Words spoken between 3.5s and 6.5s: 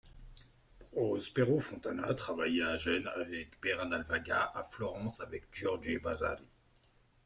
Perin del Vaga, à Florence avec Giorgio Vasari.